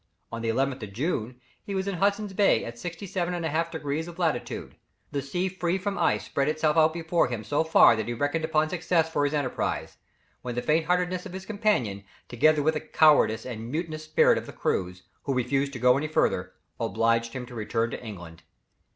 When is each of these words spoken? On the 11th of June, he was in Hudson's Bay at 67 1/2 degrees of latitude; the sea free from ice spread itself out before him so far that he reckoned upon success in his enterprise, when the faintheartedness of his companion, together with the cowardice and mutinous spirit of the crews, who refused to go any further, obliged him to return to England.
On 0.31 0.41
the 0.41 0.49
11th 0.49 0.81
of 0.81 0.93
June, 0.93 1.39
he 1.63 1.75
was 1.75 1.87
in 1.87 1.93
Hudson's 1.97 2.33
Bay 2.33 2.65
at 2.65 2.79
67 2.79 3.35
1/2 3.35 3.69
degrees 3.69 4.07
of 4.07 4.17
latitude; 4.17 4.75
the 5.11 5.21
sea 5.21 5.47
free 5.47 5.77
from 5.77 5.99
ice 5.99 6.25
spread 6.25 6.49
itself 6.49 6.75
out 6.75 6.91
before 6.93 7.27
him 7.27 7.43
so 7.43 7.63
far 7.63 7.95
that 7.95 8.07
he 8.07 8.15
reckoned 8.15 8.43
upon 8.43 8.67
success 8.67 9.15
in 9.15 9.23
his 9.25 9.35
enterprise, 9.35 9.97
when 10.41 10.55
the 10.55 10.63
faintheartedness 10.63 11.27
of 11.27 11.33
his 11.33 11.45
companion, 11.45 12.03
together 12.27 12.63
with 12.63 12.73
the 12.73 12.81
cowardice 12.81 13.45
and 13.45 13.69
mutinous 13.71 14.03
spirit 14.05 14.39
of 14.39 14.47
the 14.47 14.53
crews, 14.53 15.03
who 15.25 15.35
refused 15.35 15.71
to 15.73 15.77
go 15.77 15.95
any 15.97 16.07
further, 16.07 16.53
obliged 16.79 17.33
him 17.33 17.45
to 17.45 17.53
return 17.53 17.91
to 17.91 18.03
England. 18.03 18.41